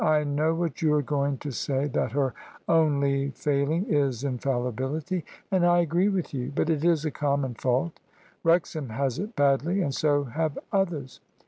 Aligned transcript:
"I 0.17 0.23
know 0.23 0.55
what 0.55 0.81
you 0.81 0.95
are 0.95 1.03
going 1.03 1.37
to 1.37 1.51
say— 1.51 1.85
that 1.93 2.13
her 2.13 2.33
only 2.67 3.29
failing 3.29 3.85
is 3.85 4.23
infallibility, 4.23 5.23
and 5.51 5.63
I 5.63 5.77
agree 5.81 6.09
with 6.09 6.33
you. 6.33 6.51
But 6.55 6.71
it 6.71 6.83
is 6.83 7.05
a 7.05 7.11
common 7.11 7.53
fault; 7.53 7.99
Wrexham 8.43 8.89
has 8.89 9.19
it 9.19 9.35
badly, 9.35 9.79
and 9.83 9.93
so 9.93 10.23
have 10.23 10.57
others. 10.71 11.19